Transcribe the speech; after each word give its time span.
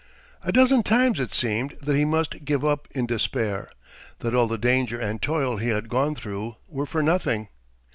A 0.43 0.51
dozen 0.51 0.81
times 0.81 1.19
it 1.19 1.31
seemed 1.31 1.75
that 1.79 1.95
he 1.95 2.05
must 2.05 2.43
give 2.43 2.65
up 2.65 2.87
in 2.89 3.05
despair, 3.05 3.69
that 4.21 4.33
all 4.33 4.47
the 4.47 4.57
danger 4.57 4.99
and 4.99 5.21
toil 5.21 5.57
he 5.57 5.69
had 5.69 5.89
gone 5.89 6.15
through 6.15 6.55
were 6.67 6.87
for 6.87 7.03
nothing. 7.03 7.49